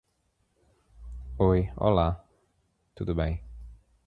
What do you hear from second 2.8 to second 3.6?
Tudo bem.